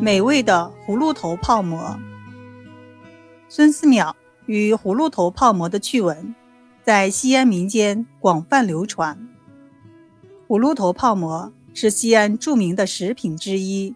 [0.00, 1.98] 美味的葫芦头泡馍。
[3.48, 4.14] 孙思邈
[4.46, 6.36] 与葫芦头泡馍的趣闻，
[6.84, 9.28] 在西安民间广泛流传。
[10.46, 13.92] 葫芦头泡馍是西安著名的食品之一。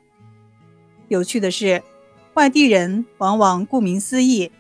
[1.07, 1.85] 有趣的是，
[2.35, 4.51] 外地人往往顾名思义，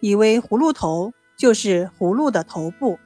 [0.00, 2.98] 以为葫芦头就是葫芦的头部。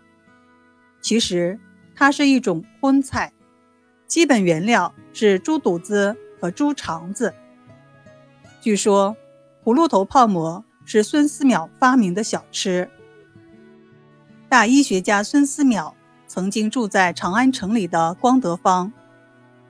[1.01, 1.59] 其实，
[1.97, 3.33] 它是一种荤菜，
[4.07, 7.35] 基本原料是猪肚子和猪肠子。
[8.61, 9.17] 据说，
[9.65, 12.91] 葫芦头泡馍是孙思邈发明的小吃。
[14.49, 15.93] 大医学家孙思邈。
[16.27, 18.93] 曾经住在长安城里的光德坊，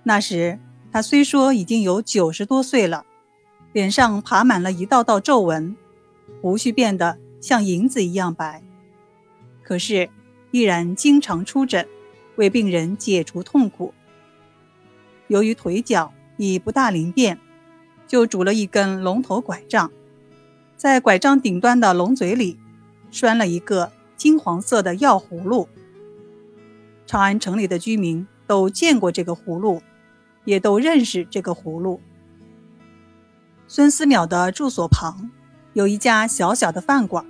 [0.03, 0.59] 那时
[0.93, 3.07] 他虽说已经有九十多岁了，
[3.73, 5.75] 脸上爬满了一道道皱纹，
[6.43, 8.63] 胡须变得像银子一样白，
[9.63, 10.11] 可是
[10.51, 11.89] 依然经常出诊，
[12.37, 13.95] 为病人解除痛苦。
[15.29, 17.41] 由于腿脚已不大灵便，
[18.11, 19.93] 就拄了一根龙头拐杖，
[20.77, 22.59] 在拐杖顶端的龙嘴里
[23.13, 25.69] 拴了一个金黄色的药葫芦。
[27.07, 29.81] 长安城里的居民都见过这个葫芦，
[30.45, 32.01] 也都认识这个葫芦。
[33.69, 35.31] 孙思邈的住所旁
[35.75, 37.25] 有一家小小的饭馆，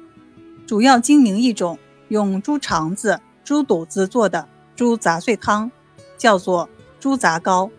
[0.67, 5.71] 主要经营一种用猪肠子、猪肚子做的猪杂碎汤，
[6.17, 7.71] 叫做猪杂糕，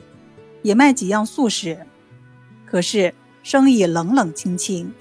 [0.62, 1.88] 也卖几样素食。
[2.72, 4.94] 可是生意冷冷清清。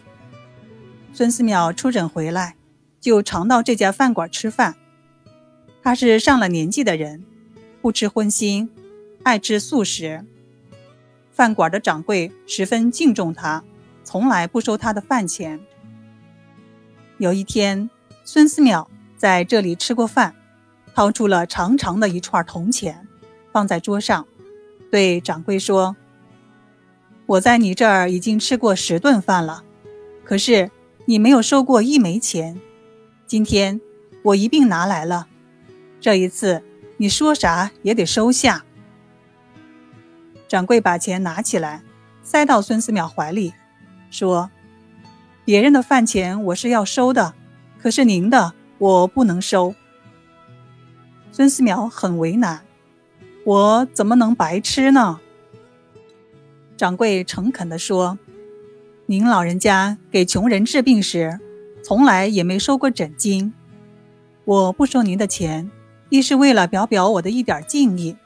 [1.12, 2.56] 孙思邈出诊回来，
[2.98, 4.74] 就常到这家饭馆吃饭。
[5.80, 7.24] 他是上了年纪的人，
[7.80, 8.68] 不吃荤腥，
[9.22, 10.26] 爱吃素食。
[11.30, 13.62] 饭馆的掌柜十分敬重他，
[14.02, 15.60] 从来不收他的饭钱。
[17.18, 17.88] 有一天，
[18.24, 20.34] 孙思邈在这里吃过饭，
[20.92, 23.06] 掏出了长长的一串铜钱，
[23.52, 24.26] 放在桌上，
[24.90, 25.94] 对掌柜说
[27.30, 29.62] ：“我在你这儿已经吃过十顿饭了，
[30.24, 30.68] 可是
[31.04, 32.60] 你没有收过一枚钱。
[33.24, 33.80] 今天
[34.24, 35.28] 我一并拿来了。”
[36.00, 36.64] 这一次，
[36.96, 38.64] 你说啥也得收下。
[40.48, 41.84] 掌柜把钱拿起来，
[42.24, 43.54] 塞到孙思邈怀里，
[44.10, 44.50] 说
[45.46, 47.34] ：“别人的饭钱我是要收的，
[47.80, 49.76] 可是您的我不能收。”
[51.30, 52.62] 孙思邈很为难
[53.46, 55.20] ：“我怎么能白吃呢？”
[56.80, 58.18] 掌柜诚恳地说
[59.04, 61.38] ：“您老人家给穷人治病时，
[61.84, 63.52] 从来也没收过诊金，
[64.46, 65.70] 我不收您的钱。”
[66.08, 68.16] 一是为了表表我的一点敬意，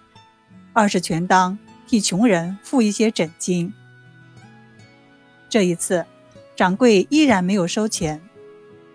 [0.73, 3.75] 二是全当替穷人付一些诊金。
[5.49, 6.07] 这一次，
[6.55, 8.23] 掌柜依然没有收钱，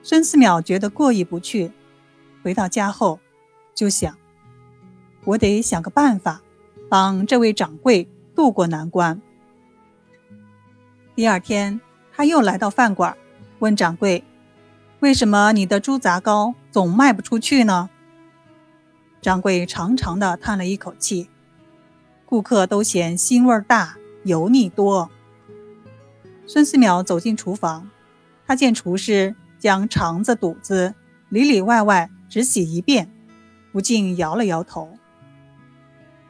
[0.02, 1.70] 孙思邈觉得过意不去。
[2.44, 3.20] 回到家后，
[3.76, 4.16] 就想：
[5.26, 6.42] 我得想个办法，
[6.88, 9.22] 帮这位掌柜渡过难关。
[11.20, 11.82] 第二天，
[12.16, 13.18] 他又来到饭馆，
[13.60, 14.24] 问掌柜
[15.02, 17.90] ：“为什么你的猪杂糕总卖不出去呢？”
[19.22, 21.30] 掌柜长长的叹了一口气，
[22.26, 25.12] 顾客都嫌腥味大、油腻多。
[26.48, 27.90] 孙思邈走进厨房，
[28.48, 30.96] 他见厨师将肠子、肚子
[31.28, 33.12] 里里外外只洗一遍，
[33.74, 34.98] 不禁摇了摇头。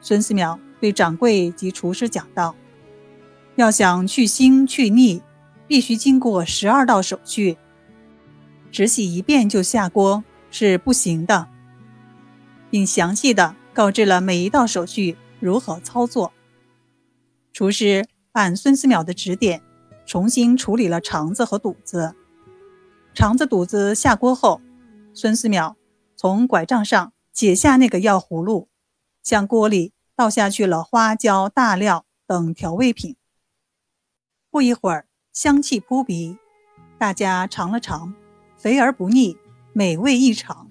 [0.02, 2.56] 孙思邈对掌柜及厨师讲道
[3.60, 5.22] ：“要想去腥去腻，
[5.68, 7.58] 必须经过十二道手续，
[8.72, 11.46] 只洗一遍就下锅是不行的。”
[12.72, 16.32] 并详细的告知了每一道手续如何操作。
[17.52, 19.62] 厨师按孙思邈的指点，
[20.06, 22.16] 重新处理了肠子和肚子。
[23.14, 24.62] 肠子、肚子下锅后，
[25.14, 25.76] 孙思邈
[26.16, 28.70] 从拐杖上解下那个药葫芦，
[29.22, 33.18] 向锅里倒下去了花椒、大料等调味品。
[34.52, 36.38] 不一会儿，香气扑鼻，
[36.98, 38.16] 大家尝了尝，
[38.58, 39.38] 肥而不腻，
[39.74, 40.68] 美味异常。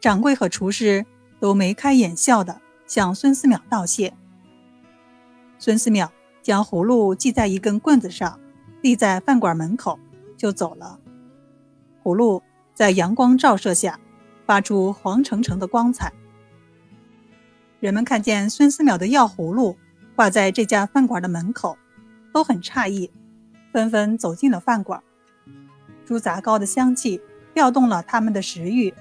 [0.00, 1.06] 掌柜和厨师
[1.38, 4.12] 都眉开眼笑的向孙思邈道谢。
[5.60, 6.08] 孙思邈
[6.42, 8.40] 将葫芦系在一根棍子上，
[8.80, 9.96] 立在饭馆门口，
[10.36, 10.98] 就走了。
[12.02, 12.42] 葫芦
[12.74, 14.00] 在阳光照射下，
[14.44, 16.12] 发出黄澄澄的光彩。
[17.78, 19.76] 人们看见孙思邈的药葫芦
[20.16, 21.78] 挂在这家饭馆的门口，
[22.32, 23.10] 都很诧异，
[23.72, 25.02] 纷纷走进了饭馆。
[26.04, 27.20] 猪杂糕的香气
[27.54, 28.92] 调动了他们的食欲。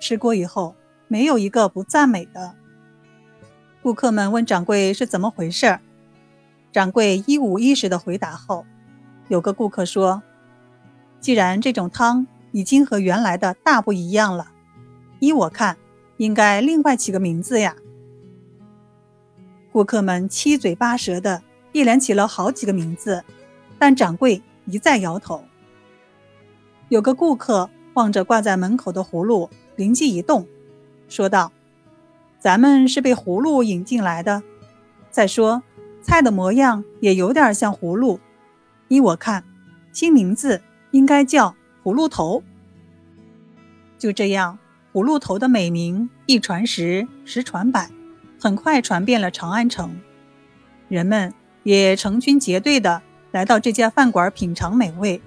[0.00, 0.74] 吃过以后，
[1.06, 2.54] 没有一个不赞美的。
[3.82, 5.78] 顾客们问掌柜是怎么回事，
[6.72, 8.66] 掌柜一五一十的回答后，
[9.28, 10.22] 有个顾客说
[11.20, 14.48] ：“既然这种汤已经和原来的大不一样了，
[15.20, 15.76] 依我看，
[16.16, 17.76] 应该另外起个名字呀。”
[19.72, 21.42] 顾客们七嘴八舌的
[21.72, 23.24] 一连起了好几个名字，
[23.78, 25.44] 但掌柜一再摇头。
[26.88, 30.46] 有个顾客望着挂在门口的葫芦，灵机一动，
[31.08, 31.52] 说道
[32.38, 34.42] ：“咱们是被葫芦引进来的。
[35.10, 35.62] 再说，
[36.02, 38.20] 菜的模样也有点像葫芦。
[38.88, 39.44] 依我看，
[39.92, 40.62] 新名字
[40.92, 42.42] 应该叫葫芦头。”
[43.98, 44.58] 就这样，
[44.92, 47.90] 葫芦头的美名一传十，十传百，
[48.40, 50.00] 很快传遍了长安城。
[50.88, 51.34] 人们
[51.68, 55.20] 也成群结队的来到这家饭馆品尝美味。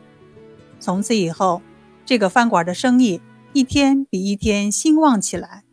[0.79, 1.61] 从此以后，
[2.03, 3.21] 这个饭馆的生意
[3.53, 5.63] 一天比一天兴旺起来。